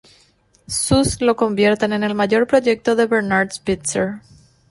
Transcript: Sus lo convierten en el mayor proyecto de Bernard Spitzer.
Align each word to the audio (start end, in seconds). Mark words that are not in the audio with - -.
Sus 0.65 1.21
lo 1.21 1.35
convierten 1.35 1.93
en 1.93 2.03
el 2.03 2.15
mayor 2.15 2.47
proyecto 2.47 2.95
de 2.95 3.05
Bernard 3.05 3.51
Spitzer. 3.51 4.21